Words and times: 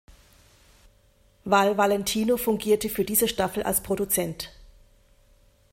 Val 1.45 1.77
Valentino 1.77 2.35
fungierte 2.37 2.89
für 2.89 3.05
diese 3.05 3.27
Staffel 3.27 3.61
als 3.61 3.83
Produzent. 3.83 4.49